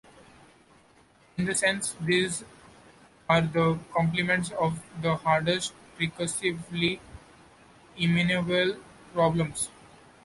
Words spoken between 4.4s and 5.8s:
of the hardest